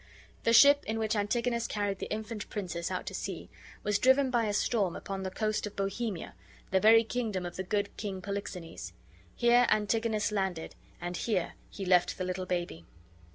The 0.45 0.51
ship 0.53 0.83
in 0.87 0.97
which 0.97 1.15
Antigonus 1.15 1.67
carried 1.67 1.99
the 1.99 2.09
infant 2.11 2.49
princess 2.49 2.89
out 2.89 3.05
to 3.05 3.13
sea 3.13 3.51
was 3.83 3.99
driven 3.99 4.31
by 4.31 4.45
a 4.45 4.53
storm 4.53 4.95
upon 4.95 5.21
the 5.21 5.29
coast 5.29 5.67
of 5.67 5.75
Bohemia, 5.75 6.33
the 6.71 6.79
very 6.79 7.03
kingdom 7.03 7.45
of 7.45 7.55
the 7.55 7.61
good 7.63 7.95
King 7.97 8.19
Polixenes. 8.19 8.93
Here 9.35 9.67
Antigonus 9.69 10.31
landed 10.31 10.73
and 10.99 11.15
here 11.17 11.53
he 11.69 11.85
left 11.85 12.17
the 12.17 12.23
little 12.23 12.47
baby. 12.47 12.83